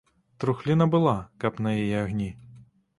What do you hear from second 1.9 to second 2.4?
агні.